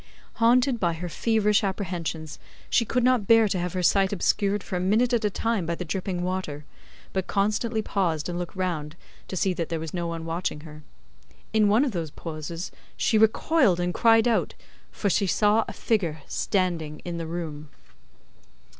[0.41, 2.39] Haunted by her feverish apprehensions,
[2.71, 5.63] she could not bear to have her sight obscured for a minute at a time
[5.67, 6.65] by the dripping water,
[7.13, 8.95] but constantly paused and looked round
[9.27, 10.81] to see that there was no one watching her.
[11.53, 14.55] In one of those pauses she recoiled and cried out,
[14.91, 17.69] for she saw a figure standing in the room.